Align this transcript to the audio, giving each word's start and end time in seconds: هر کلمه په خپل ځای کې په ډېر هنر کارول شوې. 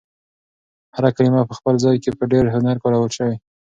هر 0.95 1.03
کلمه 1.17 1.41
په 1.49 1.53
خپل 1.59 1.75
ځای 1.83 1.95
کې 2.03 2.17
په 2.19 2.23
ډېر 2.31 2.45
هنر 2.55 2.77
کارول 2.83 3.11
شوې. 3.17 3.35